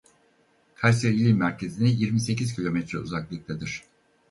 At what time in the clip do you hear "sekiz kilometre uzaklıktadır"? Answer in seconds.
2.19-3.83